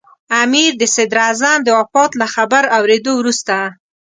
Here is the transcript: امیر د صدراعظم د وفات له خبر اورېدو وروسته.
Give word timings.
امیر 0.43 0.71
د 0.77 0.83
صدراعظم 0.95 1.59
د 1.63 1.69
وفات 1.79 2.11
له 2.21 2.27
خبر 2.35 2.63
اورېدو 2.77 3.11
وروسته. 3.17 3.55